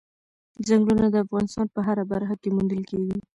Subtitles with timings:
[0.67, 3.17] ځنګلونه د افغانستان په هره برخه کې موندل کېږي.